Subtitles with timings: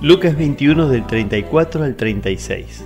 [0.00, 2.84] Lucas 21 del 34 al 36.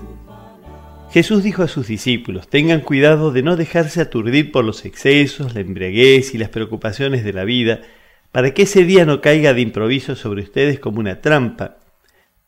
[1.11, 5.61] Jesús dijo a sus discípulos, tengan cuidado de no dejarse aturdir por los excesos, la
[5.61, 7.83] embriaguez y las preocupaciones de la vida,
[8.33, 11.77] para que ese día no caiga de improviso sobre ustedes como una trampa,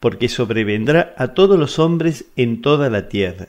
[0.01, 3.49] porque sobrevendrá a todos los hombres en toda la tierra.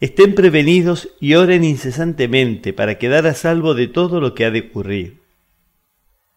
[0.00, 4.68] Estén prevenidos y oren incesantemente para quedar a salvo de todo lo que ha de
[4.68, 5.22] ocurrir.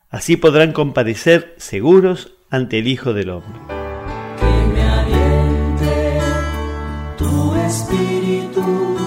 [0.09, 3.59] Así podrán comparecer seguros ante el Hijo del Hombre.
[4.39, 6.19] Que me aliente
[7.17, 8.97] tu espíritu,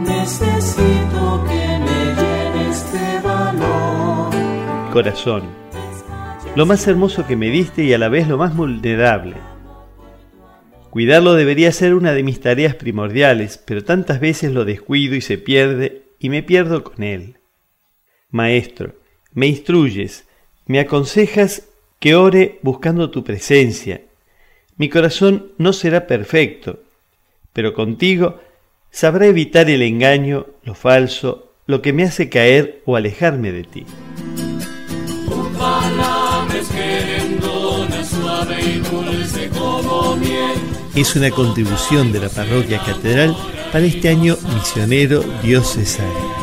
[0.00, 4.32] necesito que me llenes de valor.
[4.92, 5.42] Corazón,
[6.54, 9.36] lo más hermoso que me diste y a la vez lo más vulnerable.
[10.90, 15.38] Cuidarlo debería ser una de mis tareas primordiales, pero tantas veces lo descuido y se
[15.38, 17.38] pierde y me pierdo con él.
[18.30, 18.94] Maestro,
[19.32, 20.28] me instruyes,
[20.66, 21.71] me aconsejas
[22.02, 24.00] que ore buscando tu presencia.
[24.76, 26.80] Mi corazón no será perfecto,
[27.52, 28.40] pero contigo
[28.90, 33.86] sabrá evitar el engaño, lo falso, lo que me hace caer o alejarme de ti.
[40.96, 43.36] Es una contribución de la parroquia catedral
[43.70, 46.41] para este año misionero diocesano.